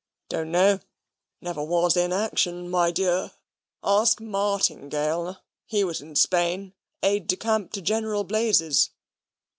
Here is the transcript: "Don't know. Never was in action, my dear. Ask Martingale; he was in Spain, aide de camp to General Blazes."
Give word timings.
"Don't 0.29 0.49
know. 0.49 0.79
Never 1.41 1.61
was 1.63 1.95
in 1.95 2.11
action, 2.11 2.71
my 2.71 2.89
dear. 2.89 3.33
Ask 3.83 4.19
Martingale; 4.19 5.37
he 5.67 5.83
was 5.83 6.01
in 6.01 6.15
Spain, 6.15 6.73
aide 7.03 7.27
de 7.27 7.35
camp 7.37 7.71
to 7.73 7.83
General 7.83 8.23
Blazes." 8.23 8.89